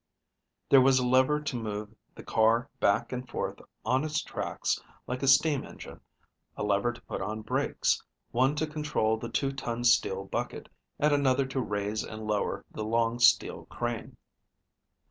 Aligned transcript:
There 0.69 0.81
was 0.81 0.97
a 0.97 1.05
lever 1.05 1.39
to 1.41 1.55
move 1.55 1.93
the 2.15 2.23
car 2.23 2.67
back 2.79 3.11
and 3.13 3.29
forth 3.29 3.59
on 3.85 4.03
its 4.03 4.23
tracks 4.23 4.81
like 5.05 5.21
a 5.21 5.27
steam 5.27 5.63
engine, 5.63 6.01
a 6.57 6.63
lever 6.63 6.91
to 6.91 7.01
put 7.03 7.21
on 7.21 7.43
brakes, 7.43 8.01
one 8.31 8.55
to 8.55 8.65
control 8.65 9.17
the 9.17 9.29
two 9.29 9.51
ton 9.51 9.83
steel 9.83 10.25
bucket, 10.25 10.69
and 10.97 11.13
another 11.13 11.45
to 11.45 11.59
raise 11.59 12.03
and 12.03 12.25
lower 12.25 12.65
the 12.71 12.83
long 12.83 13.19
steel 13.19 13.65
crane. 13.65 14.17